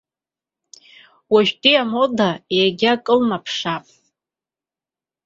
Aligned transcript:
Уажәтәи 1.33 1.81
амода 1.83 2.29
егьа 2.59 2.93
кылнаԥшаап. 3.05 3.85